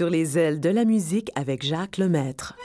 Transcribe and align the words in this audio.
Sur 0.00 0.08
les 0.08 0.38
ailes 0.38 0.60
de 0.60 0.70
la 0.70 0.86
musique 0.86 1.30
avec 1.34 1.62
Jacques 1.62 1.98
Lemaître. 1.98 2.56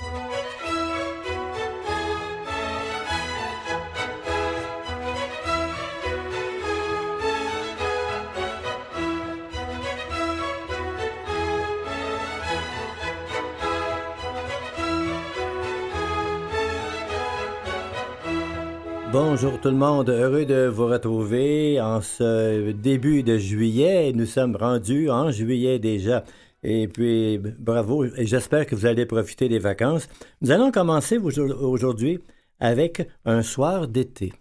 Bonjour 19.11 19.59
tout 19.59 19.67
le 19.67 19.75
monde, 19.75 20.09
heureux 20.09 20.45
de 20.45 20.67
vous 20.67 20.85
retrouver 20.85 21.81
en 21.81 21.99
ce 21.99 22.71
début 22.71 23.23
de 23.23 23.37
juillet. 23.37 24.13
Nous 24.15 24.25
sommes 24.25 24.55
rendus 24.55 25.09
en 25.09 25.31
juillet 25.31 25.79
déjà. 25.79 26.23
Et 26.67 26.87
puis, 26.87 27.37
bravo, 27.59 28.05
et 28.05 28.25
j'espère 28.25 28.65
que 28.65 28.73
vous 28.73 28.87
allez 28.87 29.05
profiter 29.05 29.47
des 29.47 29.59
vacances. 29.59 30.07
Nous 30.41 30.49
allons 30.49 30.71
commencer 30.71 31.19
aujourd'hui 31.19 32.19
avec 32.59 33.07
un 33.23 33.43
soir 33.43 33.87
d'été. 33.87 34.33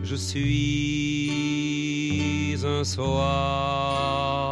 Je 0.04 0.16
suis 0.16 1.34
un 2.64 2.84
soir 2.84 4.44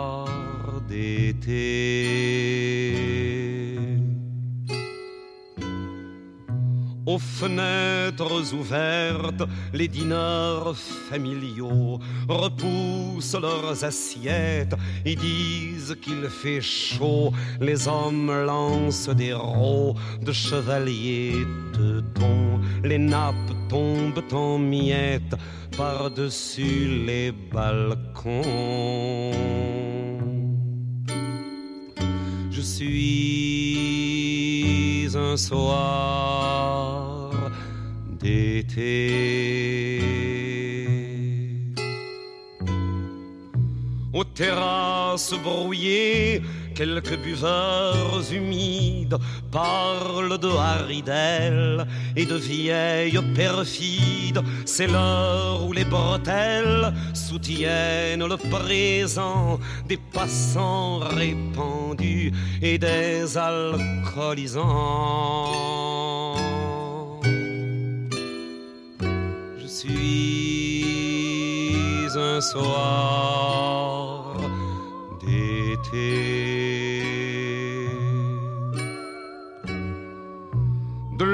aux 7.05 7.19
fenêtres 7.19 8.53
ouvertes, 8.53 9.44
les 9.73 9.88
dîners 9.88 10.73
familiaux 11.09 11.99
repoussent 12.27 13.38
leurs 13.41 13.83
assiettes 13.83 14.75
et 15.05 15.16
disent 15.16 15.95
qu'il 16.02 16.27
fait 16.29 16.61
chaud. 16.61 17.31
Les 17.59 17.88
hommes 17.88 18.31
lancent 18.45 19.09
des 19.09 19.33
rots 19.33 19.95
de 20.22 20.31
chevaliers 20.31 21.45
de 21.77 22.02
ton. 22.13 22.59
Les 22.83 22.97
nappes 22.97 23.35
tombent 23.69 24.23
en 24.31 24.57
miettes 24.57 25.35
par-dessus 25.77 27.03
les 27.05 27.31
balcons. 27.31 28.41
Je 32.52 32.61
suis 32.61 33.72
un 35.16 35.38
soir 35.38 36.60
Aux 44.13 44.23
terrasses 44.23 45.33
brouillées, 45.44 46.41
quelques 46.73 47.17
buveurs 47.17 48.23
humides 48.31 49.18
parlent 49.51 50.38
de 50.38 50.47
haridelles 50.47 51.85
et 52.16 52.25
de 52.25 52.35
vieilles 52.35 53.19
perfides. 53.35 54.41
C'est 54.66 54.88
l'heure 54.88 55.66
où 55.68 55.74
les 55.74 55.84
bretelles 55.84 56.94
soutiennent 57.13 58.25
le 58.25 58.38
présent 58.38 59.59
des 59.88 59.97
passants 59.97 61.00
répandus 61.00 62.31
et 62.62 62.78
des 62.78 63.38
alcoolisants. 63.38 66.00
Suis 69.81 70.92
un 72.16 72.40
soir 72.40 74.36
d'été. 75.19 76.12
De 81.18 81.25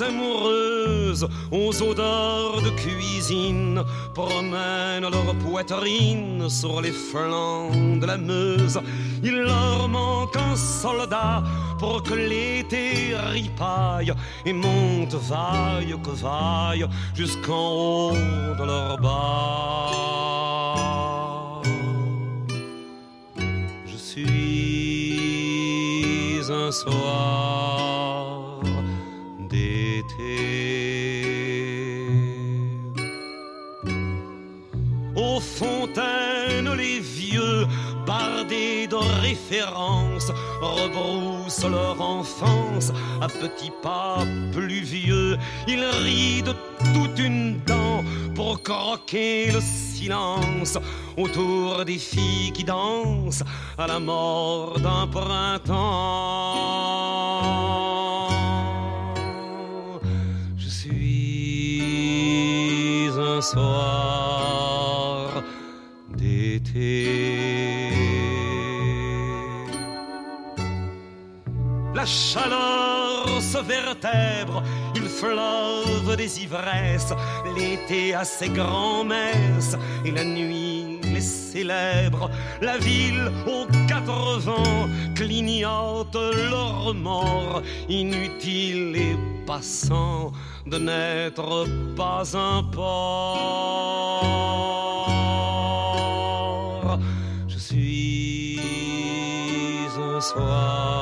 amoureuses 0.00 1.26
aux 1.50 1.82
odeurs 1.82 2.62
de 2.62 2.70
cuisine 2.70 3.82
promènent 4.14 5.08
leur 5.10 5.34
poitrine 5.36 6.48
sur 6.48 6.80
les 6.80 6.92
flancs 6.92 7.98
de 8.00 8.06
la 8.06 8.16
Meuse. 8.16 8.80
Il 9.22 9.36
leur 9.40 9.88
manque 9.88 10.36
un 10.36 10.54
soldat 10.56 11.42
pour 11.78 12.02
que 12.02 12.14
l'été 12.14 13.16
ripaille 13.32 14.12
et 14.46 14.52
monte 14.52 15.14
vaille 15.14 15.96
que 16.02 16.10
vaille 16.10 16.86
jusqu'en 17.14 18.10
haut 18.10 18.12
de 18.58 18.64
leur 18.64 18.98
bas. 18.98 19.90
Je 23.86 23.96
suis 23.96 24.30
un 26.48 26.70
soir 26.72 28.39
Fontaines, 35.40 36.72
les 36.76 37.00
vieux, 37.00 37.66
bardés 38.06 38.86
de 38.86 38.96
références, 39.22 40.30
rebroussent 40.60 41.64
leur 41.64 42.00
enfance 42.00 42.92
à 43.20 43.28
petits 43.28 43.72
pas 43.82 44.18
pluvieux. 44.52 45.38
Ils 45.66 45.84
rient 45.84 46.42
de 46.42 46.54
toute 46.94 47.18
une 47.18 47.60
dent 47.64 48.04
pour 48.34 48.62
croquer 48.62 49.50
le 49.50 49.60
silence 49.60 50.78
autour 51.16 51.84
des 51.84 51.98
filles 51.98 52.52
qui 52.52 52.64
dansent 52.64 53.44
à 53.78 53.86
la 53.86 53.98
mort 53.98 54.78
d'un 54.80 55.06
printemps. 55.06 55.70
Je 60.56 60.68
suis 60.68 61.80
un 63.18 63.40
soir 63.40 64.09
La 72.00 72.06
chaleur 72.06 73.42
se 73.42 73.58
vertèbre, 73.58 74.62
il 74.94 75.02
fleuve 75.02 76.16
des 76.16 76.44
ivresses, 76.44 77.12
l'été 77.54 78.14
a 78.14 78.24
ses 78.24 78.48
grands-messes 78.48 79.76
et 80.06 80.10
la 80.10 80.24
nuit 80.24 80.98
les 81.02 81.20
célèbre. 81.20 82.30
La 82.62 82.78
ville 82.78 83.30
aux 83.46 83.66
quatre 83.86 84.38
vents 84.38 84.88
clignote 85.14 86.16
leur 86.48 86.94
mort, 86.94 87.60
inutile 87.90 88.96
et 88.96 89.18
passant 89.46 90.32
de 90.64 90.78
n'être 90.78 91.66
pas 91.96 92.22
un 92.34 92.62
port. 92.62 93.10
Je 97.46 97.58
suis 97.58 98.58
un 99.98 100.20
soir 100.22 100.99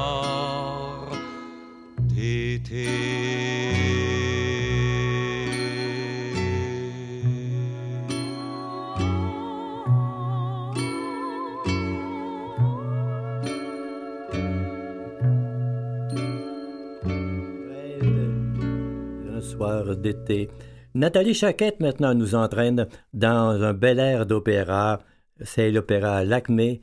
D'été. 19.58 20.48
Nathalie 20.94 21.34
Chaquette 21.34 21.80
maintenant 21.80 22.14
nous 22.14 22.34
entraîne 22.34 22.86
dans 23.12 23.60
un 23.62 23.74
bel 23.74 23.98
air 23.98 24.24
d'opéra. 24.24 25.00
C'est 25.40 25.72
l'opéra 25.72 26.24
L'Acmé 26.24 26.82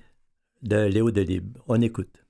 de 0.62 0.86
Léo 0.86 1.12
Delibes. 1.12 1.58
On 1.68 1.82
écoute. 1.82 2.25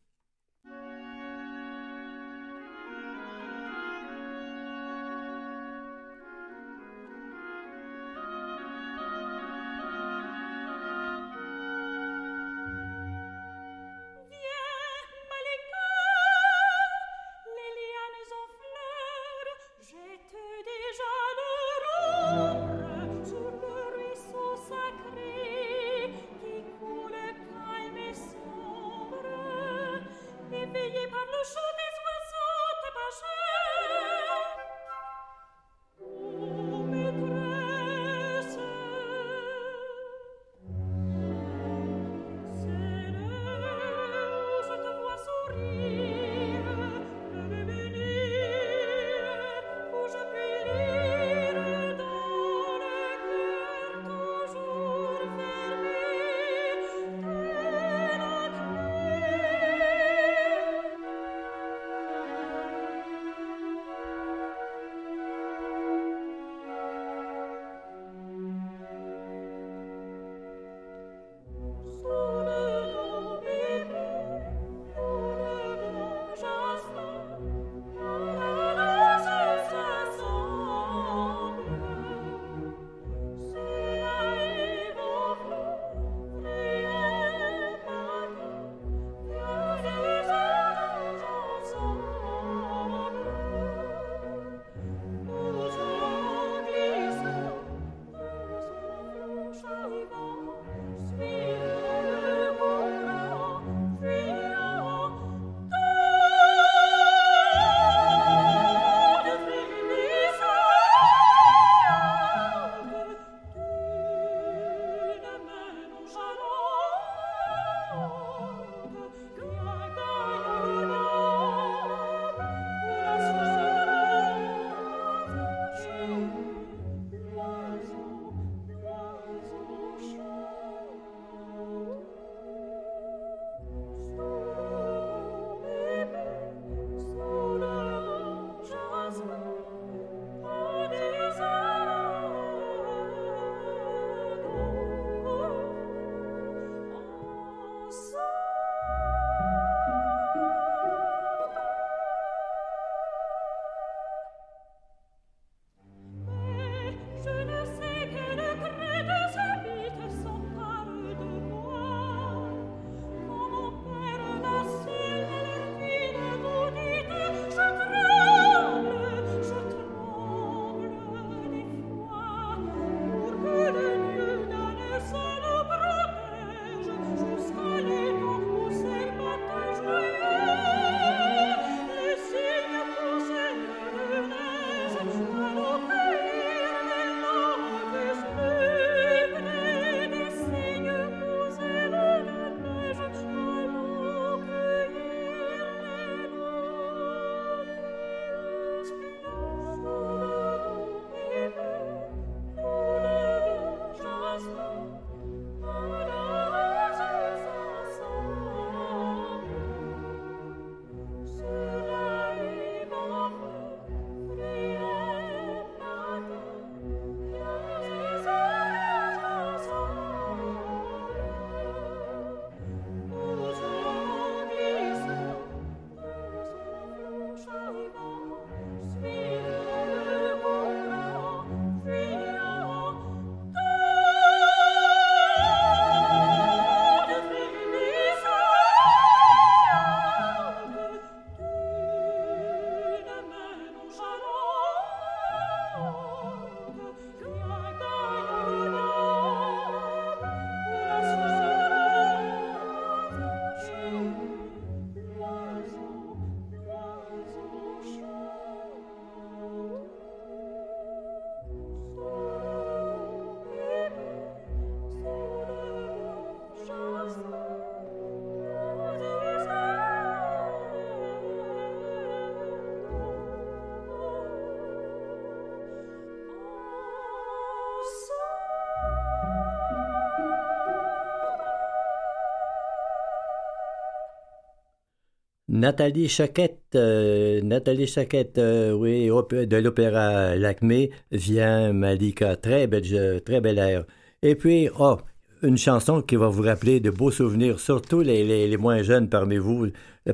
Nathalie 285.66 286.10
Chaquette, 286.10 286.76
euh, 286.76 287.42
Nathalie 287.42 287.88
Chaquette, 287.88 288.38
euh, 288.38 288.72
oui, 288.74 289.08
de 289.08 289.58
l'opéra 289.58 290.36
Lacmé, 290.36 290.92
vient 291.12 291.74
Malika. 291.74 292.36
Très 292.36 292.68
belle, 292.68 292.84
très 293.26 293.42
air. 293.58 293.84
Et 294.22 294.36
puis, 294.36 294.70
oh, 294.78 294.98
une 295.42 295.58
chanson 295.58 296.04
qui 296.04 296.18
va 296.18 296.28
vous 296.28 296.44
rappeler 296.44 296.82
de 296.82 296.92
beaux 296.92 297.10
souvenirs, 297.10 297.60
surtout 297.60 298.02
les, 298.02 298.48
les 298.48 298.58
moins 298.58 298.84
jeunes 298.84 299.10
parmi 299.10 299.38
vous. 299.38 299.70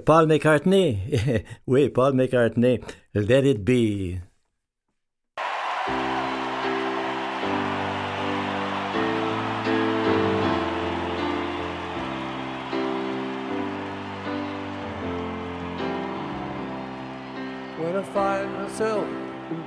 Paul 0.05 0.25
McCartney. 0.25 0.99
oui, 1.67 1.89
Paul 1.89 2.13
McCartney. 2.13 2.79
Let 3.13 3.45
it 3.45 3.65
be. 3.65 4.30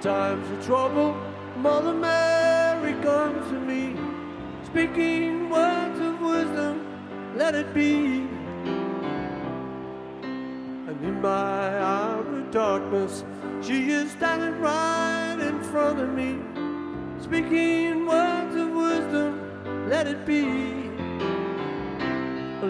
Times 0.05 0.51
of 0.51 0.67
trouble, 0.67 1.17
Mother 1.57 1.95
Mary 1.95 2.93
comes 3.03 3.49
to 3.49 3.59
me, 3.59 3.97
speaking 4.67 5.49
words 5.49 5.99
of 5.99 6.21
wisdom, 6.21 6.87
let 7.35 7.55
it 7.55 7.73
be. 7.73 8.29
And 10.89 11.03
in 11.03 11.23
my 11.23 11.79
hour 11.81 12.21
of 12.21 12.51
darkness, 12.51 13.25
she 13.63 13.93
is 13.93 14.11
standing 14.11 14.61
right 14.61 15.39
in 15.41 15.63
front 15.63 15.99
of 15.99 16.11
me, 16.11 16.39
speaking 17.19 18.05
words 18.05 18.57
of 18.57 18.73
wisdom, 18.73 19.89
let 19.89 20.07
it 20.07 20.27
be. 20.27 20.91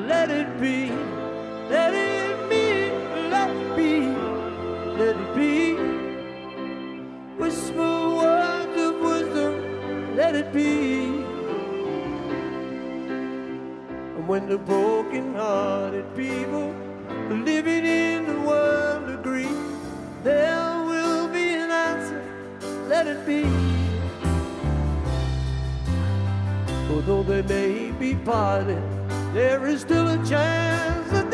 Let 0.07 0.31
it 0.31 0.61
be, 0.61 0.93
let 1.69 1.95
it 1.95 2.04
be. 10.55 11.07
And 14.15 14.29
when 14.29 14.49
the 14.49 14.57
broken-hearted 14.57 16.15
people 16.15 16.73
living 17.29 17.85
in 17.85 18.27
the 18.27 18.41
world 18.41 19.11
agree 19.11 19.57
there 20.23 20.85
will 20.85 21.27
be 21.29 21.55
an 21.55 21.71
answer, 21.71 22.25
let 22.89 23.09
it 23.09 23.27
be. 23.27 23.45
Although 26.95 27.25
they 27.25 27.43
may 27.43 27.91
be 27.91 28.15
parted, 28.15 28.83
there 29.35 29.67
is 29.67 29.81
still 29.81 30.07
a 30.07 30.19
chance 30.25 31.11
that 31.11 31.34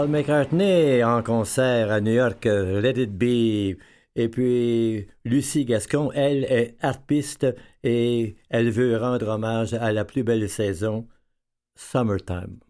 Paul 0.00 0.08
McCartney 0.08 1.04
en 1.04 1.22
concert 1.22 1.90
à 1.90 2.00
New 2.00 2.12
York, 2.12 2.46
euh, 2.46 2.80
Let 2.80 3.02
It 3.02 3.12
Be. 3.18 3.78
Et 4.16 4.30
puis 4.30 5.06
Lucie 5.26 5.66
Gascon, 5.66 6.10
elle 6.14 6.44
est 6.44 6.74
harpiste 6.80 7.46
et 7.82 8.36
elle 8.48 8.70
veut 8.70 8.96
rendre 8.96 9.28
hommage 9.28 9.74
à 9.74 9.92
la 9.92 10.06
plus 10.06 10.22
belle 10.22 10.48
saison, 10.48 11.06
Summertime. 11.76 12.60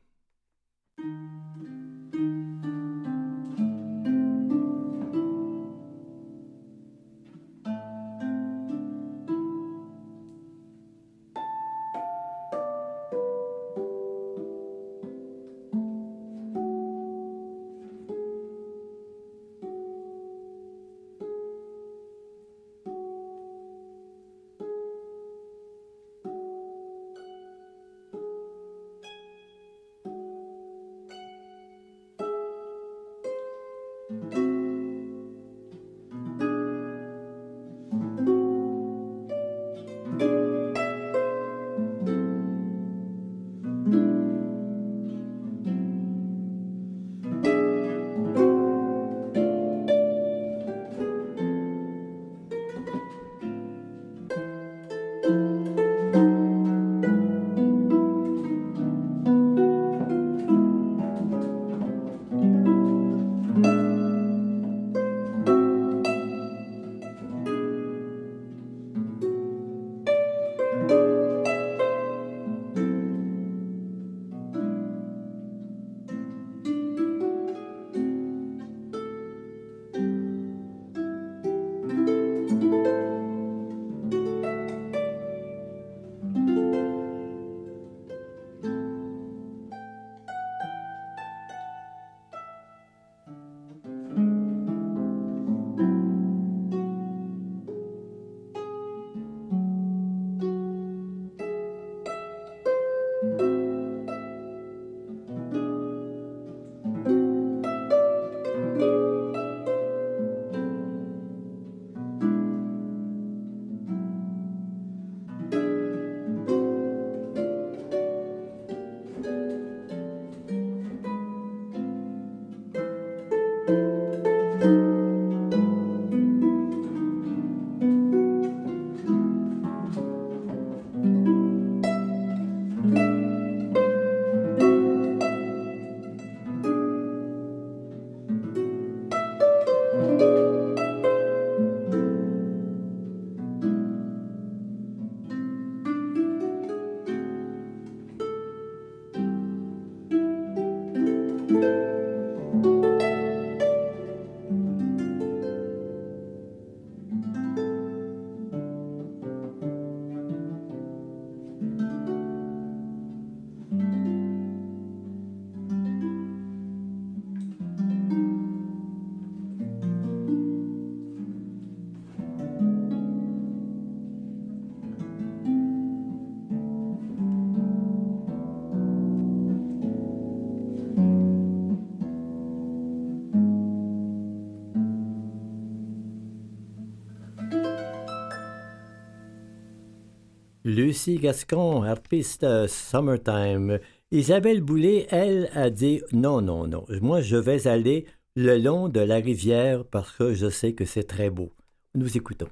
Lucie 191.00 191.18
Gascon, 191.18 191.82
harpiste 191.82 192.66
Summertime. 192.66 193.78
Isabelle 194.10 194.60
Boulay, 194.60 195.06
elle, 195.08 195.48
a 195.54 195.70
dit 195.70 196.02
non, 196.12 196.42
non, 196.42 196.66
non. 196.66 196.84
Moi, 197.00 197.22
je 197.22 197.36
vais 197.36 197.66
aller 197.66 198.04
le 198.36 198.58
long 198.58 198.90
de 198.90 199.00
la 199.00 199.14
rivière 199.14 199.86
parce 199.86 200.12
que 200.12 200.34
je 200.34 200.50
sais 200.50 200.74
que 200.74 200.84
c'est 200.84 201.04
très 201.04 201.30
beau. 201.30 201.54
Nous 201.94 202.18
écoutons. 202.18 202.48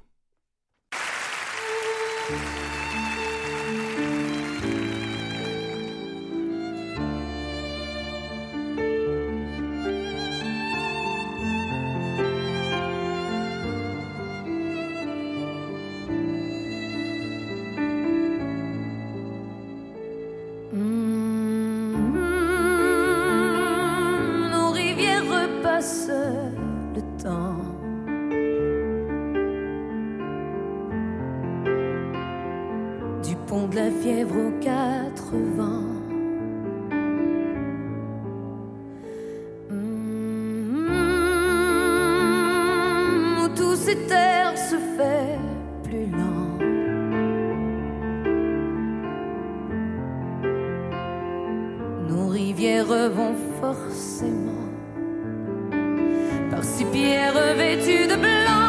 six 56.75 56.85
pieds 56.93 57.29
revêtus 57.41 58.07
de 58.13 58.17
blanc. 58.27 58.69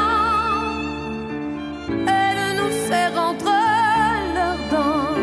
Elles 2.19 2.51
nous 2.59 2.73
serrent 2.87 3.29
entre 3.31 3.55
leurs 4.37 4.63
dents. 4.73 5.15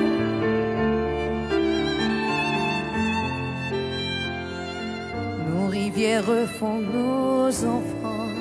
Nos 5.49 5.69
rivières 5.79 6.35
font 6.59 6.81
nos 6.95 7.49
enfants. 7.77 8.35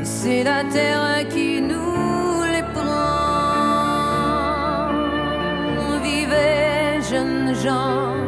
Et 0.00 0.04
c'est 0.04 0.44
la 0.44 0.60
terre 0.76 1.28
qui 1.32 1.50
nous 1.60 2.42
les 2.54 2.66
prend. 2.74 3.12
Vivez, 6.02 7.00
jeunes 7.10 7.54
gens. 7.64 8.21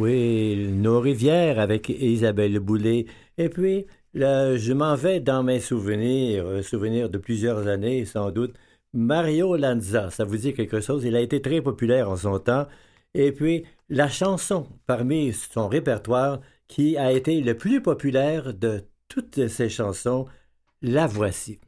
Oui, 0.00 0.56
nos 0.72 0.98
rivières 0.98 1.58
avec 1.58 1.90
Isabelle 1.90 2.58
Boulay. 2.58 3.04
Et 3.36 3.50
puis, 3.50 3.84
je 4.14 4.72
m'en 4.72 4.94
vais 4.94 5.20
dans 5.20 5.42
mes 5.42 5.60
souvenirs, 5.60 6.46
euh, 6.46 6.62
souvenirs 6.62 7.10
de 7.10 7.18
plusieurs 7.18 7.66
années 7.66 8.06
sans 8.06 8.30
doute. 8.30 8.54
Mario 8.94 9.56
Lanza, 9.56 10.08
ça 10.08 10.24
vous 10.24 10.38
dit 10.38 10.54
quelque 10.54 10.80
chose? 10.80 11.04
Il 11.04 11.16
a 11.16 11.20
été 11.20 11.42
très 11.42 11.60
populaire 11.60 12.08
en 12.08 12.16
son 12.16 12.38
temps. 12.38 12.66
Et 13.12 13.30
puis, 13.30 13.66
la 13.90 14.08
chanson 14.08 14.66
parmi 14.86 15.34
son 15.34 15.68
répertoire 15.68 16.40
qui 16.66 16.96
a 16.96 17.12
été 17.12 17.42
le 17.42 17.54
plus 17.54 17.82
populaire 17.82 18.54
de 18.54 18.80
toutes 19.06 19.48
ses 19.48 19.68
chansons, 19.68 20.24
la 20.80 21.06
voici. 21.06 21.60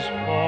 was 0.00 0.39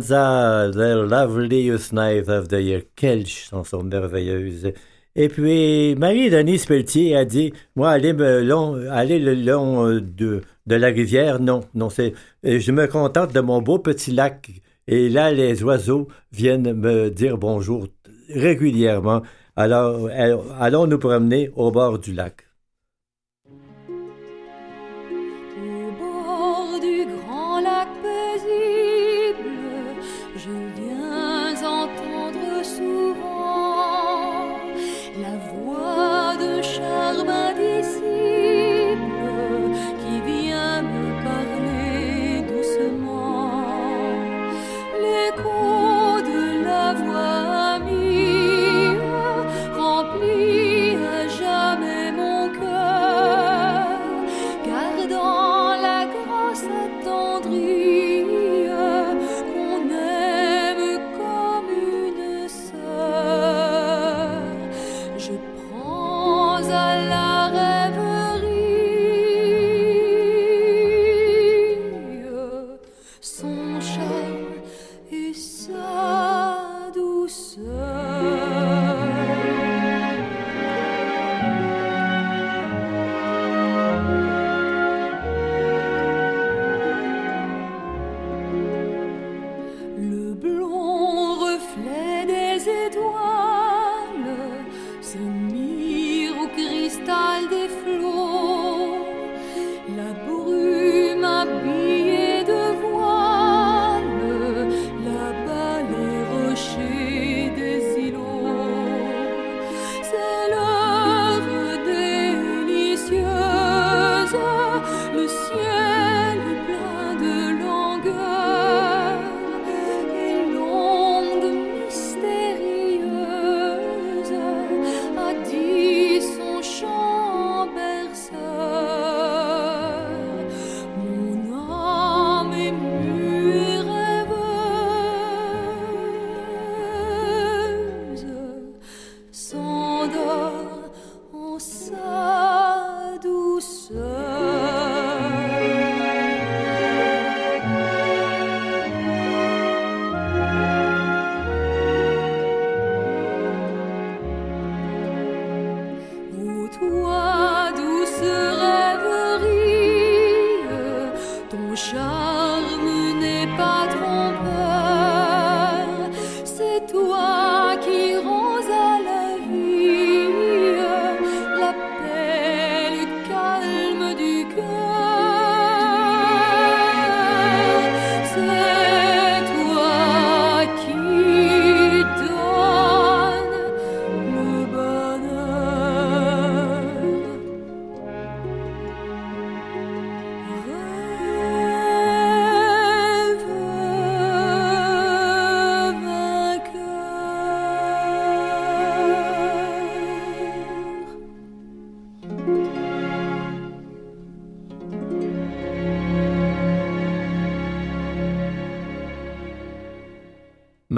The 0.00 1.06
Loveliest 1.08 1.92
Night 1.92 2.28
of 2.28 2.48
the 2.48 2.60
Year. 2.60 2.82
Quelle 2.96 3.26
chanson 3.26 3.82
merveilleuse. 3.82 4.72
Et 5.16 5.28
puis, 5.28 5.96
Marie-Denise 5.96 6.66
Pelletier 6.66 7.16
a 7.16 7.24
dit, 7.24 7.52
moi, 7.74 7.90
aller, 7.90 8.12
me 8.12 8.42
long, 8.42 8.74
le 8.76 9.34
long 9.34 9.86
euh, 9.86 10.00
de, 10.00 10.42
de 10.66 10.74
la 10.76 10.88
rivière, 10.88 11.40
non, 11.40 11.60
non, 11.74 11.90
c'est, 11.90 12.14
je 12.44 12.72
me 12.72 12.86
contente 12.86 13.32
de 13.32 13.40
mon 13.40 13.60
beau 13.60 13.78
petit 13.78 14.12
lac. 14.12 14.50
Et 14.86 15.08
là, 15.08 15.32
les 15.32 15.62
oiseaux 15.64 16.08
viennent 16.32 16.72
me 16.72 17.10
dire 17.10 17.36
bonjour 17.36 17.88
régulièrement. 18.34 19.22
Alors, 19.56 20.08
allons 20.58 20.86
nous 20.86 20.98
promener 20.98 21.50
au 21.56 21.70
bord 21.70 21.98
du 21.98 22.12
lac. 22.12 22.47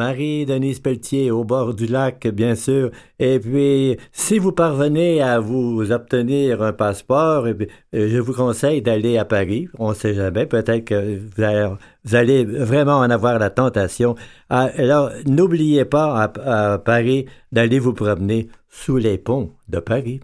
Marie-Denise 0.01 0.81
Pelletier 0.81 1.31
au 1.31 1.45
bord 1.45 1.75
du 1.75 1.87
lac, 1.87 2.27
bien 2.29 2.55
sûr. 2.55 2.91
Et 3.19 3.39
puis, 3.39 3.99
si 4.13 4.39
vous 4.39 4.51
parvenez 4.51 5.21
à 5.21 5.41
vous 5.41 5.93
obtenir 5.93 6.63
un 6.63 6.73
passeport, 6.73 7.47
eh 7.47 7.69
je 7.93 8.19
vous 8.19 8.33
conseille 8.33 8.81
d'aller 8.81 9.19
à 9.19 9.27
Paris. 9.27 9.69
On 9.79 9.91
ne 9.91 9.95
sait 9.95 10.15
jamais, 10.15 10.47
peut-être 10.47 10.87
que 10.87 11.19
vous 11.19 12.17
allez, 12.17 12.45
vraiment 12.45 12.97
en 12.97 13.11
avoir 13.11 13.39
la 13.39 13.51
tentation. 13.51 14.15
Ah, 14.49 14.71
alors, 14.79 15.11
n'oubliez 15.27 15.85
pas 15.85 16.33
à 16.47 16.79
Paris 16.79 17.27
d'aller 17.53 17.79
vous 17.79 17.93
promener 17.93 18.49
sous 18.71 18.97
les 18.97 19.19
ponts 19.19 19.51
de 19.69 19.81
Paris. 19.81 20.21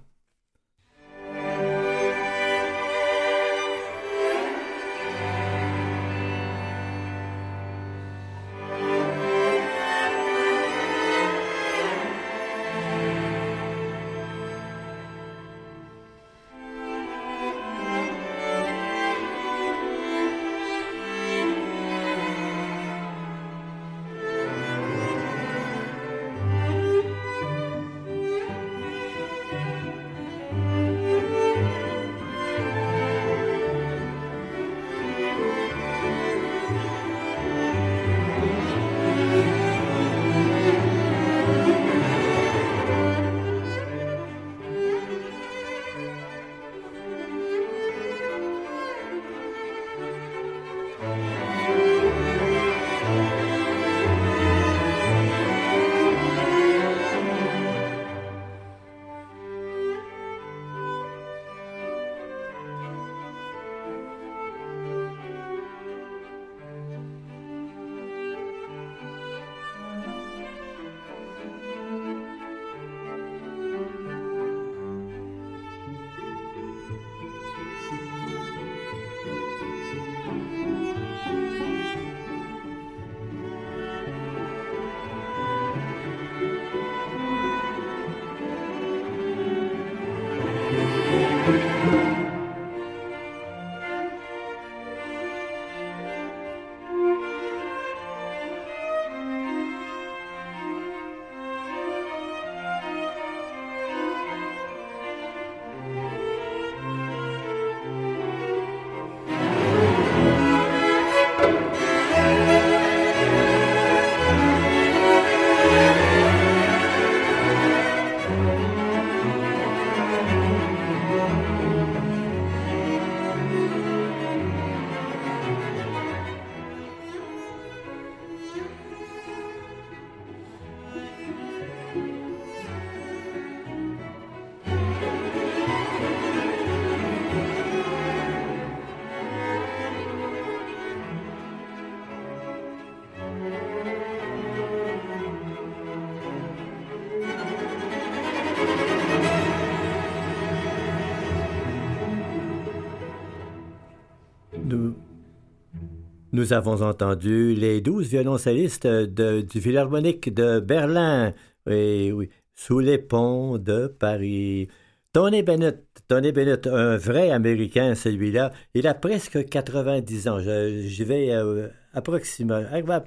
Nous 156.37 156.53
avons 156.53 156.83
entendu 156.83 157.55
les 157.55 157.81
douze 157.81 158.09
violoncellistes 158.09 158.87
du 158.87 159.59
Philharmonique 159.59 160.35
de 160.35 160.61
Berlin, 160.61 161.33
et 161.67 162.13
oui, 162.13 162.29
sous 162.55 162.79
les 162.79 162.99
ponts 162.99 163.57
de 163.57 163.87
Paris. 163.87 164.69
Tony 165.15 165.43
Bennett, 165.43 165.83
Tony 166.09 166.33
Bennett, 166.33 166.67
un 166.67 166.99
vrai 166.99 167.31
Américain, 167.31 167.95
celui-là, 167.95 168.53
il 168.75 168.87
a 168.87 168.93
presque 168.93 169.49
90 169.49 170.29
ans. 170.29 170.39
Je, 170.39 171.05
vais 171.05 171.31
euh, 171.31 171.69
approximativement. 171.95 173.03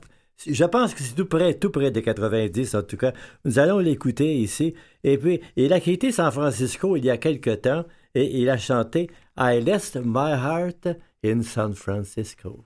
Je 0.48 0.65
pense 0.65 0.96
que 0.96 1.04
c'est 1.04 1.13
tout 1.13 1.28
près, 1.28 1.54
tout 1.54 1.70
près 1.70 1.92
des 1.92 2.02
90 2.02 2.74
en 2.74 2.82
tout 2.82 2.98
cas. 2.98 3.13
Nous 3.46 3.60
allons 3.60 3.78
l'écouter 3.78 4.38
ici. 4.38 4.74
Et 5.04 5.20
puis, 5.20 5.39
il 5.56 5.72
a 5.72 5.80
quitté 5.80 6.12
San 6.12 6.32
Francisco 6.32 6.96
il 6.96 7.06
y 7.06 7.12
a 7.12 7.18
quelque 7.18 7.52
temps 7.52 7.86
et 8.15 8.42
il 8.42 8.50
a 8.50 8.58
chanté 8.58 9.12
I 9.38 9.62
Left 9.63 9.98
My 10.04 10.32
Heart 10.32 10.98
in 11.24 11.44
San 11.44 11.76
Francisco. 11.76 12.65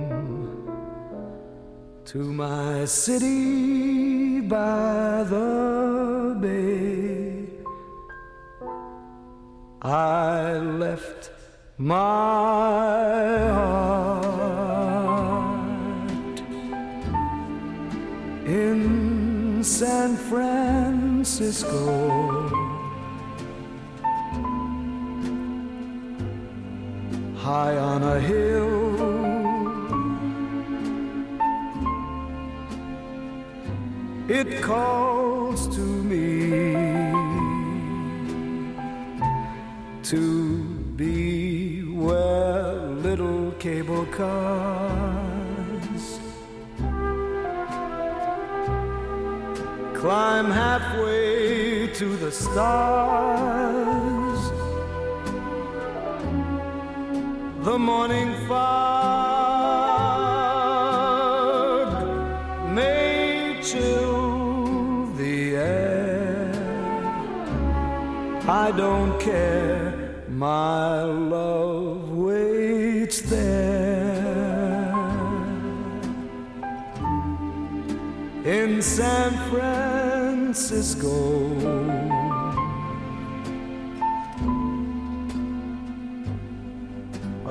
to 2.11 2.19
my 2.33 2.83
city 2.83 4.41
by 4.41 5.23
the 5.29 6.37
bay. 6.41 7.47
I 9.81 10.57
left 10.57 11.31
my 11.77 11.93
heart 13.57 14.41
in 18.45 19.63
San 19.63 20.17
Francisco. 20.17 21.69
High 27.37 27.77
on 27.77 28.03
a 28.03 28.19
hill 28.19 29.10
it 34.31 34.61
calls 34.61 35.67
to 35.75 35.81
me 35.81 36.51
to 40.03 40.63
be 40.95 41.83
where 41.83 42.71
little 43.07 43.51
cable 43.59 44.05
cars 44.05 44.61
climb 49.93 50.49
halfway 50.49 51.87
to 51.87 52.15
the 52.15 52.31
stars. 52.31 53.31
The 57.65 57.77
morning 57.77 58.33
fog 58.47 59.41
may 62.73 63.59
chill 63.61 64.00
I 68.47 68.71
don't 68.71 69.19
care, 69.19 70.23
my 70.27 71.03
love 71.03 72.11
waits 72.11 73.21
there 73.21 74.61
in 78.45 78.81
San 78.81 79.31
Francisco. 79.49 81.11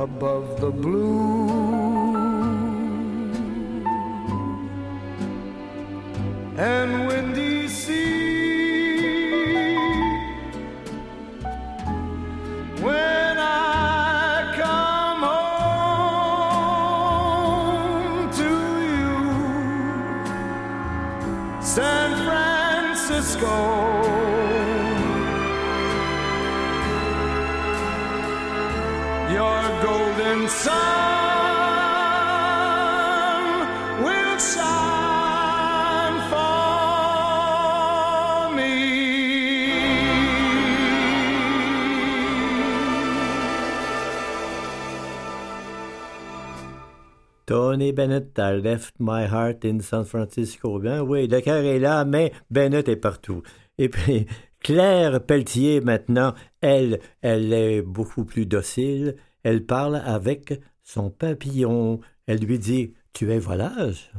above 0.00 0.60
the 0.62 0.70
blue 0.70 1.39
Tony 47.90 47.92
Bennett 47.92 48.38
a 48.38 48.52
left 48.52 48.94
my 49.00 49.26
heart 49.26 49.64
in 49.64 49.80
San 49.80 50.04
Francisco. 50.04 50.78
Bien 50.78 51.02
oui, 51.02 51.26
le 51.26 51.40
cœur 51.40 51.64
est 51.64 51.80
là, 51.80 52.04
mais 52.04 52.32
Bennett 52.48 52.88
est 52.88 52.96
partout. 52.96 53.42
Et 53.78 53.88
puis, 53.88 54.26
Claire 54.60 55.24
Pelletier, 55.24 55.80
maintenant, 55.80 56.34
elle, 56.60 57.00
elle 57.20 57.52
est 57.52 57.82
beaucoup 57.82 58.24
plus 58.24 58.46
docile. 58.46 59.16
Elle 59.42 59.66
parle 59.66 59.96
avec 59.96 60.60
son 60.84 61.10
papillon. 61.10 62.00
Elle 62.26 62.38
lui 62.38 62.60
dit 62.60 62.94
Tu 63.12 63.32
es 63.32 63.38
volage 63.38 64.12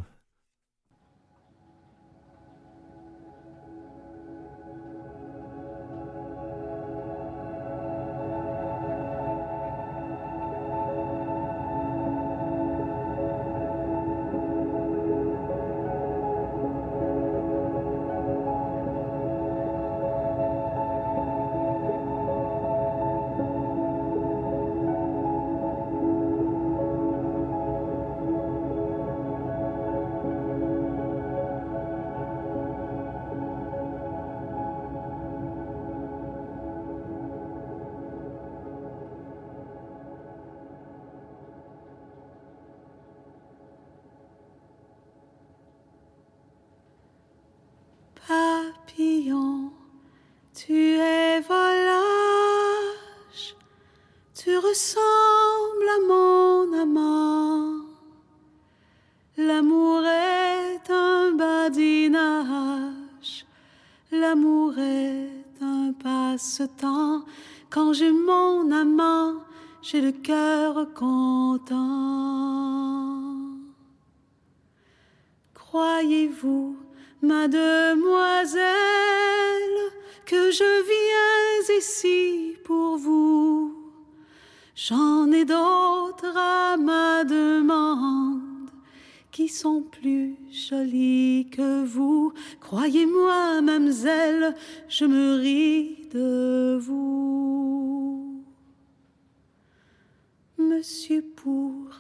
Pour 101.36 101.92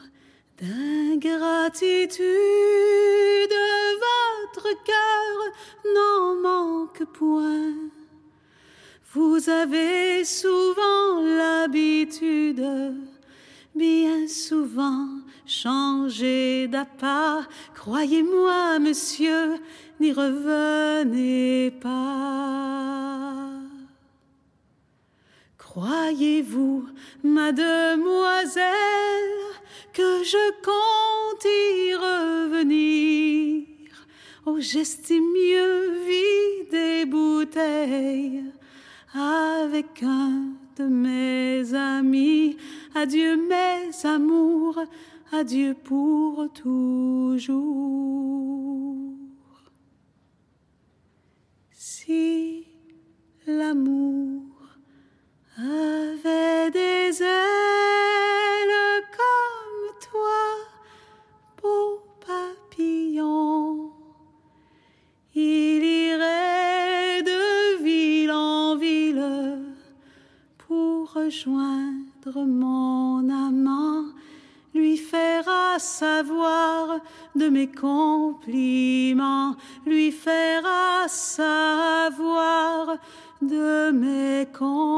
d'ingratitude, 0.59 2.25
votre 4.07 4.69
cœur 4.83 5.53
n'en 5.93 6.35
manque 6.41 7.05
point. 7.13 7.75
Vous 9.13 9.49
avez 9.51 10.23
souvent 10.25 11.21
l'habitude, 11.21 12.65
bien 13.75 14.27
souvent, 14.27 15.09
changer 15.45 16.67
d'appât. 16.67 17.47
Croyez-moi, 17.75 18.79
monsieur, 18.79 19.59
n'y 19.99 20.11
revenez 20.11 21.69
pas. 21.79 23.10
Croyez-vous, 25.73 26.83
mademoiselle, 27.23 28.65
que 29.93 30.21
je 30.21 30.51
compte 30.61 31.45
y 31.45 31.95
revenir? 31.95 33.67
Oh, 34.45 34.57
j'estime 34.59 35.23
mieux 35.23 35.91
vider 36.09 37.05
bouteilles 37.05 38.43
avec 39.13 40.03
un 40.03 40.49
de 40.75 40.83
mes 40.83 41.73
amis. 41.73 42.57
Adieu 42.93 43.37
mes 43.37 43.91
amours, 44.05 44.83
adieu 45.31 45.73
pour 45.85 46.51
toujours. 46.51 47.47
Si 51.71 52.67
l'amour 53.47 54.50
avait 55.57 56.71
des 56.71 57.21
ailes 57.21 59.03
comme 59.11 59.93
toi, 59.99 60.43
beau 61.61 62.01
papillon, 62.25 63.91
il 65.35 65.83
irait 65.83 67.21
de 67.23 67.83
ville 67.83 68.31
en 68.31 68.75
ville 68.77 69.59
pour 70.57 71.11
rejoindre 71.13 72.45
mon 72.45 73.29
amant, 73.29 74.05
lui 74.73 74.95
fera 74.95 75.77
savoir 75.79 77.01
de 77.35 77.49
mes 77.49 77.69
compliments, 77.69 79.55
lui 79.85 80.11
fera 80.11 81.07
savoir 81.09 82.97
de 83.41 83.91
mes 83.91 84.45
compliments. 84.51 84.91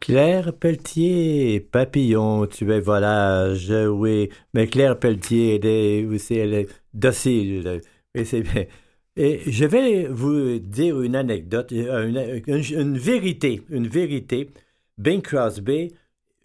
Claire 0.00 0.52
Pelletier, 0.54 1.60
papillon, 1.60 2.46
tu 2.46 2.70
es 2.72 2.80
volage, 2.80 3.70
oui. 3.70 4.30
Mais 4.54 4.66
Claire 4.66 4.98
Pelletier, 4.98 5.56
elle 5.56 5.66
est, 5.66 6.04
aussi, 6.04 6.34
elle 6.34 6.54
est 6.54 6.68
docile. 6.94 7.80
Et 8.14 9.40
je 9.50 9.64
vais 9.64 10.06
vous 10.08 10.58
dire 10.58 11.00
une 11.02 11.16
anecdote, 11.16 11.72
une, 11.72 12.42
une 12.46 12.98
vérité, 12.98 13.62
une 13.70 13.88
vérité. 13.88 14.50
Bing 14.96 15.22
Crosby 15.22 15.92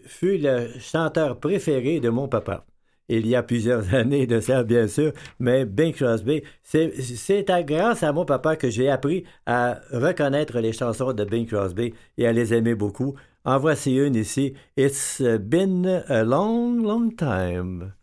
fut 0.06 0.38
le 0.38 0.68
chanteur 0.80 1.39
préféré 1.39 2.00
de 2.00 2.10
mon 2.10 2.28
papa 2.28 2.66
il 3.10 3.28
y 3.28 3.36
a 3.36 3.43
plusieurs 3.43 3.93
années 3.93 4.28
de 4.28 4.39
ça, 4.39 4.64
bien 4.64 4.88
sûr, 4.88 5.14
mais 5.39 5.66
Bing 5.66 5.93
Crosby, 5.93 6.43
c'est 6.64 7.45
grâce 7.66 8.04
à 8.04 8.12
mon 8.12 8.26
papa 8.26 8.56
que 8.56 8.70
j'ai 8.70 8.89
appris 8.89 9.24
à 9.45 9.80
reconnaître 9.91 10.60
les 10.60 10.74
chansons 10.74 11.14
de 11.14 11.24
Bing 11.26 11.47
Crosby 11.47 11.93
et 12.18 12.28
à 12.28 12.34
les 12.34 12.54
aimer 12.54 12.76
beaucoup. 12.76 13.16
En 13.45 13.60
voici 13.60 13.95
une 13.97 14.16
ici. 14.16 14.54
It's 14.78 15.22
been 15.22 15.86
a 16.08 16.24
long, 16.24 16.82
long 16.82 17.12
time. 17.12 17.93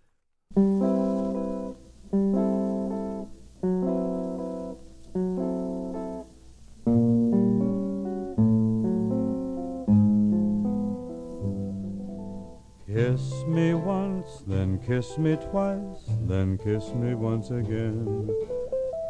Kiss 13.11 13.44
me 13.48 13.74
once, 13.74 14.44
then 14.46 14.78
kiss 14.86 15.18
me 15.18 15.34
twice, 15.34 16.04
then 16.28 16.56
kiss 16.58 16.92
me 16.94 17.16
once 17.16 17.50
again. 17.50 18.30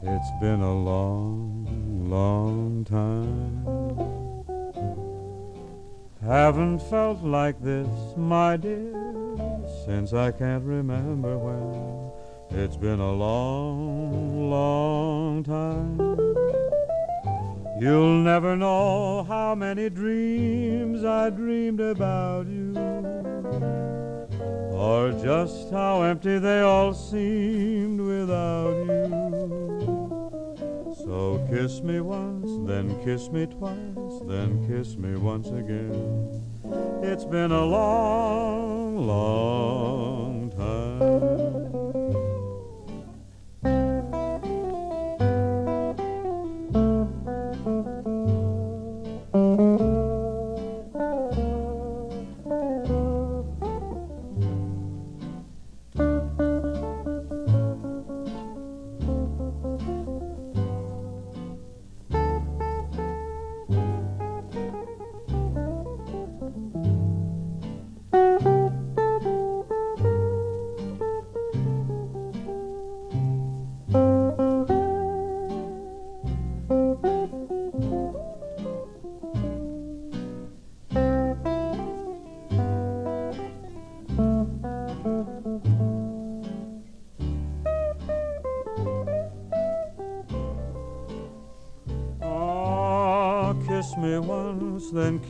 It's 0.03 0.31
been 0.41 0.63
a 0.63 0.75
long, 0.75 1.67
long 2.09 2.83
time. 2.87 3.61
Haven't 6.23 6.79
felt 6.79 7.23
like 7.23 7.63
this, 7.63 7.89
my 8.17 8.57
dear, 8.57 8.95
since 9.85 10.15
I 10.15 10.31
can't 10.31 10.65
remember 10.65 11.37
when. 11.37 12.59
It's 12.59 12.79
been 12.79 13.01
a 13.01 13.13
long, 13.13 14.49
long 14.49 15.45
time. 15.45 15.99
You'll 17.79 18.23
never 18.23 18.57
know 18.57 19.25
how 19.25 19.55
many 19.55 19.91
dreams 19.91 21.05
I 21.05 21.29
dreamed 21.29 21.81
about 21.81 22.47
you 22.47 22.71
or 24.81 25.13
just 25.13 25.71
how 25.71 26.01
empty 26.01 26.39
they 26.39 26.63
all 26.63 26.95
seemed 26.95 28.01
without 28.01 28.73
you. 28.87 29.11
So 31.05 31.47
kiss 31.51 31.83
me 31.83 32.01
once, 32.01 32.49
then 32.67 32.99
kiss 33.05 33.29
me 33.29 33.45
twice, 33.45 34.23
then 34.27 34.67
kiss 34.67 34.97
me 34.97 35.17
once 35.17 35.49
again. 35.49 36.43
It's 37.03 37.27
been 37.27 37.53
a 37.53 37.67
long, 37.67 39.07
long 39.07 40.51
time. 40.57 41.40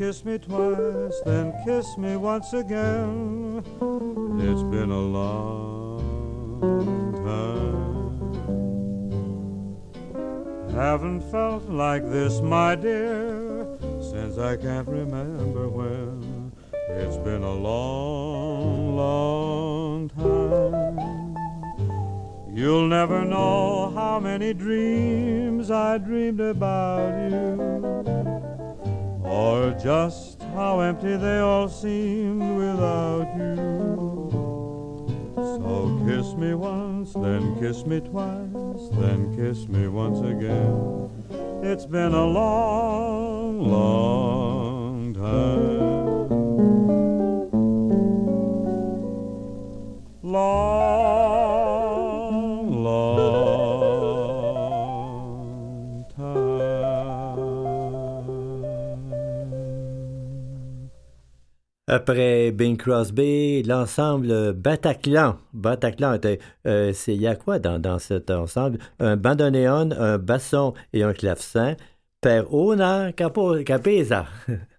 Kiss 0.01 0.25
me 0.25 0.39
twice, 0.39 1.21
then 1.27 1.53
kiss 1.63 1.99
me 1.99 2.17
once 2.17 2.55
again. 2.55 3.63
It's 4.41 4.63
been 4.63 4.91
a 4.91 4.99
long 4.99 6.01
time. 7.27 8.01
Haven't 10.75 11.21
felt 11.31 11.69
like 11.69 12.03
this, 12.11 12.41
my 12.41 12.77
dear, 12.77 13.77
since 14.01 14.39
I 14.39 14.57
can't 14.57 14.89
remember 14.89 15.69
when. 15.69 16.51
It's 16.89 17.19
been 17.19 17.43
a 17.43 17.53
long, 17.53 18.97
long 18.97 20.09
time. 20.09 21.37
You'll 22.57 22.89
never 22.89 23.27
know 23.27 23.93
how 23.95 24.19
many 24.19 24.55
dreams 24.55 25.71
I 25.71 25.99
dreamed 25.99 26.41
about 26.41 27.20
kiss 37.61 37.85
me 37.85 38.01
twice, 38.01 38.89
then 38.93 39.37
kiss 39.37 39.69
me 39.69 39.87
once 39.87 40.21
again. 40.21 41.11
It's 41.63 41.85
been 41.85 42.15
a 42.15 42.25
long, 42.25 43.71
long 43.71 45.15
time. 45.15 45.91
Après 61.87 62.53
Bing 62.53 62.77
Crosby, 62.77 63.65
l'ensemble 63.65 64.55
Bataclan. 64.55 65.37
Bataclan, 65.61 66.19
euh, 66.67 66.93
c'est 66.93 67.15
il 67.15 67.21
y 67.21 67.27
a 67.27 67.37
quoi 67.37 67.59
dans, 67.59 67.99
cet 67.99 68.31
ensemble? 68.31 68.79
Un 68.99 69.17
bandoneon, 69.17 69.91
un 69.93 70.19
basson 70.19 70.75
et 70.93 71.03
un 71.03 71.13
clavecin. 71.13 71.77
Per 72.21 72.45
una 72.53 73.13
capesa. 73.13 74.27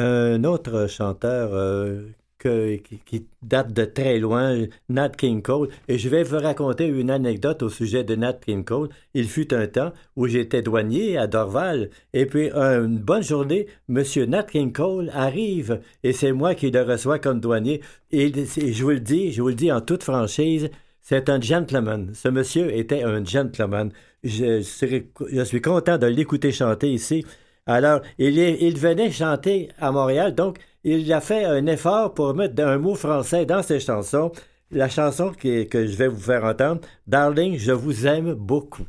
un 0.00 0.44
autre 0.44 0.88
chanteur 0.88 1.50
euh, 1.52 2.02
qui, 2.38 3.26
date 3.42 3.72
de 3.72 3.84
très 3.84 4.18
loin, 4.18 4.64
Nat 4.88 5.10
King 5.10 5.42
Cole. 5.42 5.68
Et 5.88 5.98
je 5.98 6.08
vais 6.08 6.22
vous 6.22 6.38
raconter 6.38 6.86
une 6.86 7.10
anecdote 7.10 7.62
au 7.62 7.68
sujet 7.68 8.02
de 8.02 8.16
Nat 8.16 8.34
King 8.44 8.64
Cole. 8.64 8.88
Il 9.14 9.28
fut 9.28 9.52
un 9.52 9.66
temps 9.66 9.92
où 10.16 10.26
j'étais 10.26 10.62
douanier 10.62 11.18
à 11.18 11.26
Dorval. 11.26 11.90
Et 12.14 12.26
puis, 12.26 12.50
une 12.50 12.98
bonne 12.98 13.22
journée, 13.22 13.66
M. 13.88 14.02
Nat 14.28 14.44
King 14.44 14.72
Cole 14.72 15.10
arrive 15.12 15.80
et 16.02 16.12
c'est 16.12 16.32
moi 16.32 16.54
qui 16.54 16.70
le 16.70 16.82
reçois 16.82 17.18
comme 17.18 17.40
douanier. 17.40 17.82
Et 18.10 18.32
je 18.32 18.82
vous 18.82 18.90
le 18.90 19.00
dis, 19.00 19.32
je 19.32 19.42
vous 19.42 19.48
le 19.48 19.54
dis 19.54 19.70
en 19.70 19.80
toute 19.80 20.02
franchise, 20.02 20.70
c'est 21.02 21.28
un 21.28 21.40
gentleman. 21.40 22.10
Ce 22.14 22.28
monsieur 22.28 22.74
était 22.74 23.02
un 23.02 23.24
gentleman. 23.24 23.90
Je, 24.22 24.60
je 24.60 25.44
suis 25.44 25.60
content 25.62 25.98
de 25.98 26.06
l'écouter 26.06 26.52
chanter 26.52 26.90
ici. 26.90 27.24
Alors, 27.70 28.00
il, 28.18 28.76
venait 28.78 29.12
chanter 29.12 29.68
à 29.78 29.92
Montréal, 29.92 30.34
donc 30.34 30.58
il 30.82 31.12
a 31.12 31.20
fait 31.20 31.44
un 31.44 31.66
effort 31.66 32.14
pour 32.14 32.34
mettre 32.34 32.60
un 32.64 32.78
mot 32.78 32.96
français 32.96 33.46
dans 33.46 33.62
ses 33.62 33.78
chansons. 33.78 34.32
La 34.72 34.88
chanson 34.88 35.32
que 35.40 35.68
je 35.72 35.96
vais 35.96 36.08
vous 36.08 36.18
faire 36.18 36.44
entendre, 36.44 36.80
Darling, 37.06 37.56
je 37.58 37.70
vous 37.70 38.08
aime 38.08 38.34
beaucoup. 38.34 38.88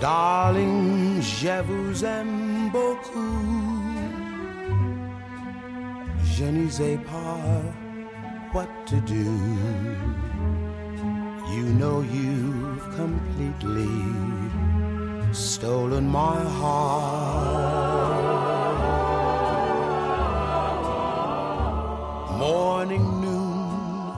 Darling, 0.00 1.20
je 1.20 1.62
vous 1.64 2.04
aime 2.04 2.70
beaucoup. 2.70 3.83
Je 6.36 6.46
ne 6.46 6.68
sais 6.68 6.98
pas 7.06 7.62
what 8.52 8.68
to 8.86 8.96
do. 9.02 9.24
You 11.54 11.66
know 11.78 12.00
you've 12.02 12.82
completely 12.96 13.94
stolen 15.32 16.08
my 16.08 16.40
heart. 16.58 18.24
Morning, 22.36 23.06
noon, 23.20 24.12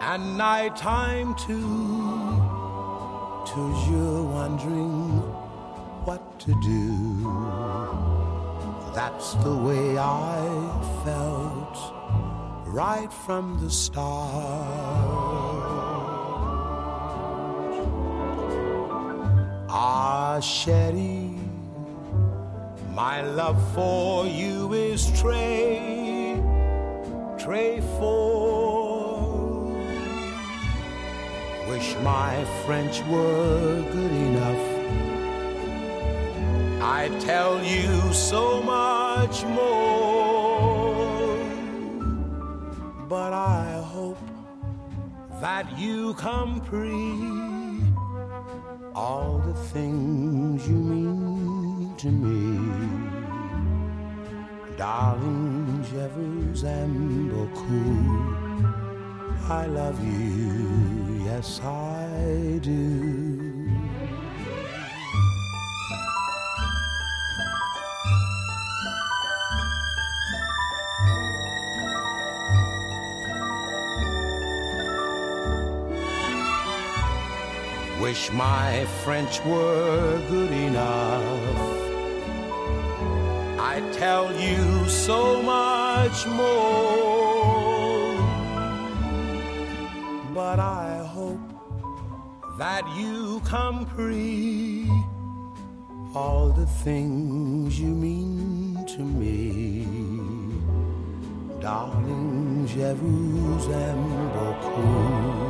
and 0.00 0.38
nighttime 0.38 1.34
too. 1.34 2.40
Till 3.44 3.70
you're 3.90 4.22
wondering 4.22 5.20
what 6.06 6.40
to 6.40 6.54
do. 6.62 8.23
That's 8.94 9.34
the 9.42 9.56
way 9.56 9.98
I 9.98 10.38
felt 11.04 11.76
right 12.66 13.12
from 13.12 13.58
the 13.60 13.68
start. 13.68 14.04
Ah, 19.68 20.38
Sherry, 20.38 21.34
my 22.94 23.22
love 23.22 23.60
for 23.74 24.26
you 24.26 24.72
is 24.72 25.10
tray, 25.20 26.40
tray 27.36 27.80
for. 27.98 29.66
Wish 31.68 31.96
my 32.04 32.44
French 32.64 33.02
were 33.10 33.82
good 33.90 34.12
enough 34.12 34.73
I 36.86 37.08
tell 37.20 37.64
you 37.64 38.12
so 38.12 38.62
much 38.62 39.42
more. 39.44 41.36
But 43.08 43.32
I 43.32 43.82
hope 43.94 44.18
that 45.40 45.78
you 45.78 46.14
comprehend 46.14 47.96
all 48.94 49.42
the 49.46 49.54
things 49.72 50.68
you 50.68 50.76
mean 50.76 51.94
to 51.96 52.10
me. 52.10 52.58
Darling, 54.76 55.84
je 55.90 56.08
vous 56.14 56.64
aime. 56.66 57.14
I 59.50 59.66
love 59.66 60.02
you, 60.02 61.22
yes 61.26 61.60
I 61.60 62.58
do. 62.62 63.23
My 78.34 78.84
French 79.04 79.40
were 79.44 80.20
good 80.28 80.50
enough. 80.50 81.22
I 83.60 83.80
tell 83.92 84.26
you 84.40 84.88
so 84.88 85.40
much 85.42 86.26
more. 86.26 88.16
But 90.34 90.58
I 90.58 91.04
hope 91.06 91.38
that 92.58 92.82
you 92.96 93.40
comprehend 93.44 94.90
all 96.12 96.50
the 96.50 96.66
things 96.66 97.78
you 97.78 97.88
mean 97.88 98.84
to 98.96 99.02
me. 99.02 99.86
Darling, 101.60 102.66
je 102.66 102.94
vous 102.94 103.70
aime 103.70 104.30
beaucoup. 104.34 105.44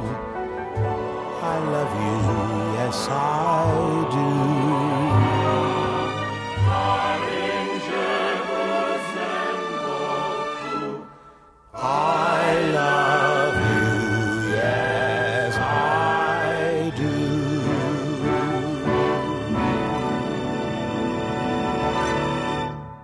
I 1.47 1.59
love 1.59 1.93
you, 2.05 2.44
yes 2.95 3.09
I 3.09 4.11
do. 4.13 4.35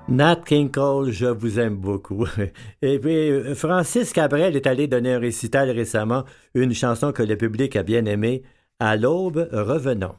Nat 0.09 0.43
King 0.45 0.70
Cole, 0.70 1.12
je 1.12 1.26
vous 1.26 1.61
aime 1.61 1.76
beaucoup. 1.76 2.26
Et 2.82 2.99
puis, 2.99 3.55
Francis 3.55 4.12
Cabrel 4.12 4.57
est 4.57 4.66
allé 4.66 4.88
donner 4.88 5.14
un 5.14 5.18
récital 5.20 5.70
récemment 5.70 6.24
une 6.55 6.74
chanson 6.74 7.12
que 7.12 7.22
le 7.22 7.36
public 7.36 7.76
a 7.76 7.84
bien 7.84 8.05
aimée, 8.05 8.43
À 8.83 8.97
l'aube, 8.97 9.47
revenons. 9.53 10.14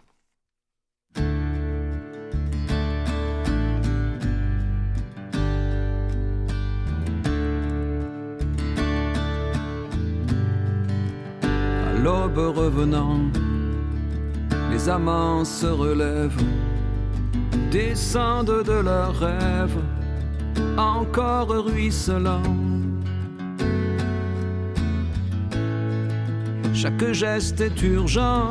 L'aube 12.04 12.38
revenant, 12.38 13.18
les 14.70 14.88
amants 14.90 15.44
se 15.44 15.66
relèvent, 15.66 16.38
descendent 17.72 18.64
de 18.64 18.74
leurs 18.74 19.16
rêves, 19.16 19.80
encore 20.78 21.50
ruisselants 21.50 22.81
Chaque 26.82 27.14
geste 27.14 27.62
est 27.62 27.80
urgent, 27.84 28.50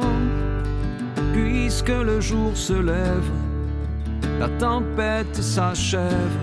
puisque 1.32 1.88
le 1.88 2.20
jour 2.20 2.56
se 2.56 2.74
lève, 2.74 3.28
la 4.38 4.48
tempête 4.50 5.34
s'achève 5.34 6.36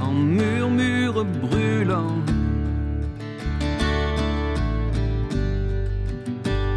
en 0.00 0.12
murmure 0.12 1.24
brûlant. 1.24 2.14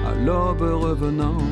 À 0.04 0.26
l'aube 0.26 0.64
revenant, 0.64 1.44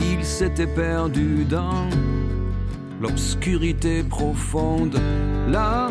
il 0.00 0.24
s'était 0.24 0.66
perdu 0.66 1.44
dans 1.44 1.88
l'obscurité 3.00 4.02
profonde, 4.02 4.98
là 5.48 5.90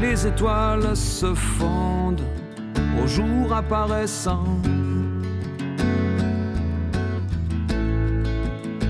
les 0.00 0.26
étoiles 0.26 0.96
se 0.96 1.32
fondent 1.32 2.24
jour 3.14 3.52
apparaissant. 3.52 4.44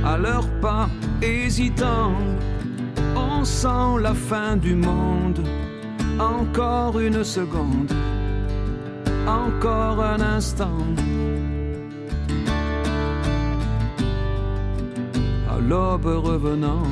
À 0.04 0.16
leurs 0.18 0.50
pas 0.60 0.88
hésitants, 1.22 2.18
on 3.16 3.44
sent 3.44 3.90
la 4.00 4.14
fin 4.14 4.56
du 4.56 4.74
monde. 4.74 5.40
Encore 6.18 7.00
une 7.00 7.24
seconde, 7.24 7.92
encore 9.26 10.02
un 10.02 10.20
instant. 10.20 10.84
À 15.52 15.58
l'aube 15.58 16.12
revenant. 16.30 16.86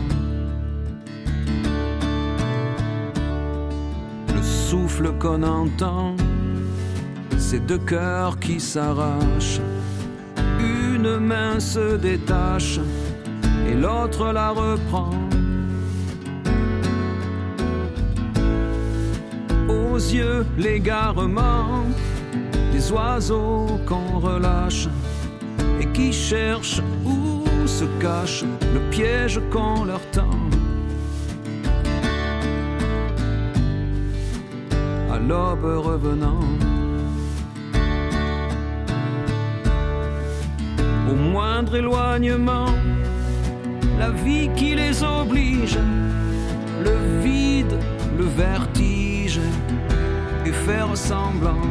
souffle 4.68 5.12
qu'on 5.18 5.42
entend, 5.42 6.14
c'est 7.50 7.64
deux 7.64 7.78
cœurs 7.78 8.38
qui 8.38 8.60
s'arrachent. 8.60 9.62
Une 10.60 11.16
main 11.16 11.58
se 11.58 11.96
détache 11.96 12.78
et 13.66 13.74
l'autre 13.74 14.32
la 14.34 14.50
reprend. 14.50 15.14
Aux 19.66 19.96
yeux, 19.96 20.44
l'égarement 20.58 21.86
des 22.70 22.92
oiseaux 22.92 23.80
qu'on 23.86 24.18
relâche 24.18 24.86
et 25.80 25.86
qui 25.94 26.12
cherchent 26.12 26.82
où 27.06 27.44
se 27.66 27.86
cache 27.98 28.44
le 28.74 28.80
piège 28.90 29.40
qu'on 29.50 29.86
leur 29.86 30.02
tend. 30.10 30.38
À 35.10 35.18
l'aube 35.18 35.64
revenant, 35.64 36.44
moindre 41.58 41.74
éloignement, 41.74 42.72
la 43.98 44.10
vie 44.10 44.48
qui 44.54 44.76
les 44.76 45.02
oblige, 45.02 45.76
le 46.84 47.20
vide, 47.20 47.76
le 48.16 48.24
vertige, 48.24 49.40
et 50.46 50.52
faire 50.52 50.96
semblant. 50.96 51.66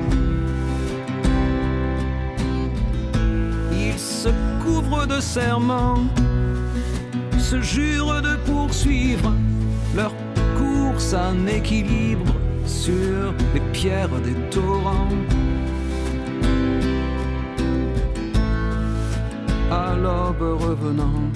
Ils 3.71 3.97
se 3.97 4.27
couvrent 4.61 5.07
de 5.07 5.21
serments, 5.21 6.03
se 7.39 7.61
jurent 7.61 8.21
de 8.21 8.35
poursuivre 8.45 9.31
leur 9.95 10.11
course 10.57 11.13
en 11.13 11.47
équilibre 11.47 12.33
sur 12.65 13.33
les 13.53 13.61
pierres 13.71 14.19
des 14.25 14.35
torrents. 14.49 15.07
À 19.69 19.95
l'aube 19.95 20.61
revenant. 20.61 21.31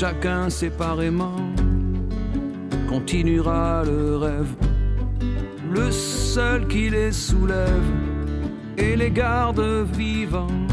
chacun 0.00 0.48
séparément 0.48 1.36
continuera 2.88 3.82
le 3.84 4.16
rêve, 4.16 4.54
le 5.70 5.90
seul 5.90 6.66
qui 6.68 6.88
les 6.88 7.12
soulève 7.12 7.90
et 8.78 8.96
les 8.96 9.10
garde 9.10 9.60
vivants. 9.92 10.66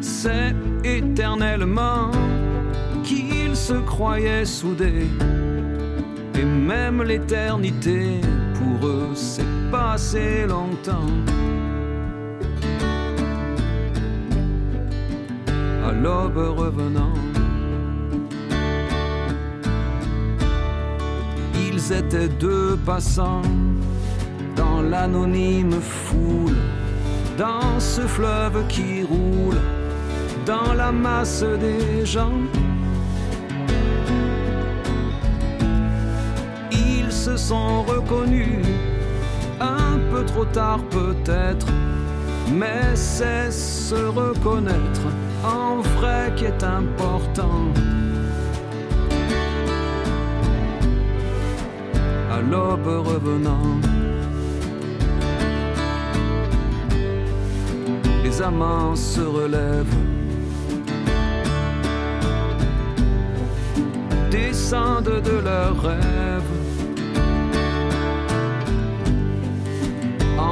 C'est 0.00 0.56
éternellement 0.82 2.10
se 3.68 3.74
croyaient 3.74 4.46
soudés, 4.46 5.10
et 6.34 6.44
même 6.44 7.02
l'éternité 7.02 8.18
pour 8.58 8.88
eux 8.88 9.10
c'est 9.14 9.52
passé 9.70 10.46
longtemps. 10.46 11.12
à 15.86 15.92
l'aube 15.92 16.44
revenant. 16.62 17.16
Ils 21.66 21.92
étaient 21.92 22.32
deux 22.46 22.78
passants 22.86 23.48
dans 24.56 24.80
l'anonyme 24.82 25.78
foule, 25.80 26.60
dans 27.36 27.78
ce 27.78 28.02
fleuve 28.16 28.66
qui 28.68 29.02
roule, 29.02 29.60
dans 30.46 30.72
la 30.74 30.90
masse 30.90 31.44
des 31.66 32.06
gens. 32.06 32.40
Sont 37.38 37.82
reconnus, 37.84 38.66
un 39.60 39.98
peu 40.10 40.24
trop 40.24 40.44
tard 40.44 40.80
peut-être, 40.90 41.66
mais 42.52 42.96
c'est 42.96 43.50
se 43.52 43.94
reconnaître 43.94 45.06
en 45.44 45.80
vrai 45.80 46.32
qui 46.36 46.46
est 46.46 46.64
important. 46.64 47.60
À 52.32 52.40
l'aube 52.40 53.06
revenant, 53.06 53.78
les 58.24 58.42
amants 58.42 58.96
se 58.96 59.20
relèvent, 59.20 59.96
descendent 64.30 65.22
de 65.22 65.36
leurs 65.44 65.80
rêves. 65.80 66.67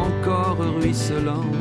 Encore 0.06 0.58
ruisselant. 0.76 1.55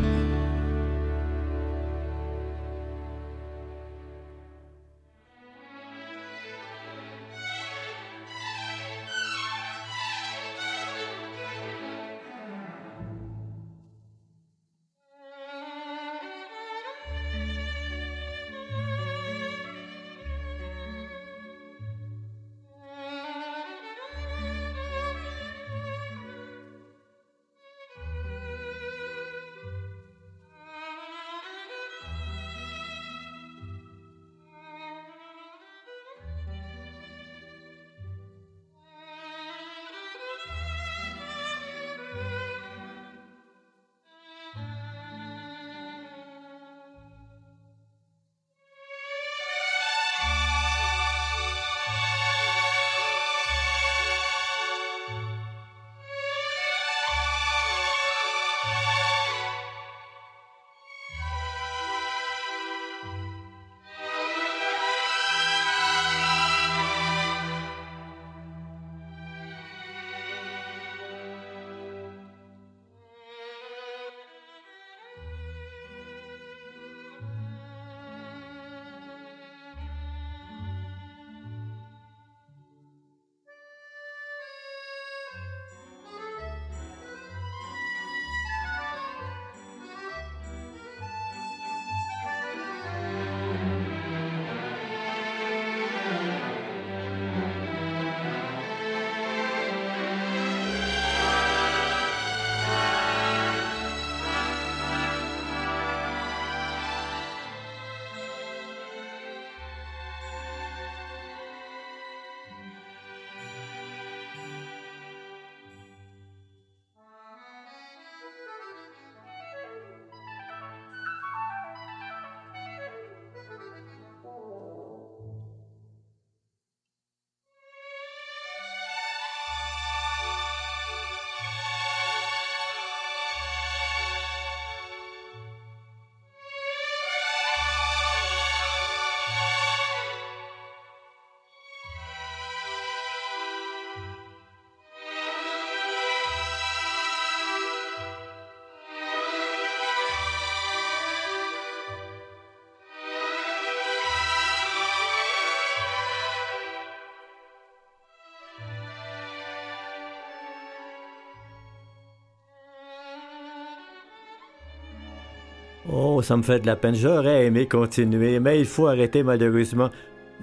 Oh, 165.91 166.21
ça 166.21 166.35
me 166.35 166.43
fait 166.43 166.59
de 166.59 166.67
la 166.67 166.75
peine. 166.75 166.95
J'aurais 166.95 167.45
aimé 167.45 167.67
continuer, 167.67 168.39
mais 168.39 168.59
il 168.59 168.65
faut 168.65 168.87
arrêter 168.87 169.23
malheureusement. 169.23 169.89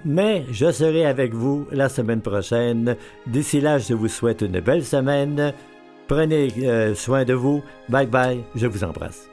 Mais 0.05 0.45
je 0.51 0.71
serai 0.71 1.05
avec 1.05 1.33
vous 1.33 1.67
la 1.71 1.89
semaine 1.89 2.21
prochaine. 2.21 2.95
D'ici 3.27 3.61
là, 3.61 3.77
je 3.77 3.93
vous 3.93 4.07
souhaite 4.07 4.41
une 4.41 4.59
belle 4.59 4.83
semaine. 4.83 5.53
Prenez 6.07 6.49
euh, 6.63 6.95
soin 6.95 7.23
de 7.23 7.33
vous. 7.33 7.63
Bye 7.89 8.07
bye. 8.07 8.43
Je 8.55 8.67
vous 8.67 8.83
embrasse. 8.83 9.32